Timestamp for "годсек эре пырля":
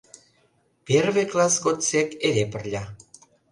1.63-2.83